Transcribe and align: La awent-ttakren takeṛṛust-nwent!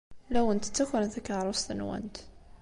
La 0.31 0.39
awent-ttakren 0.39 1.09
takeṛṛust-nwent! 1.15 2.17